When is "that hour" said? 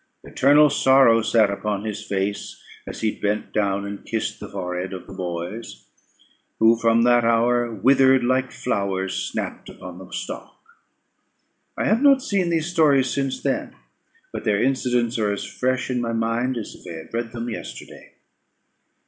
7.03-7.71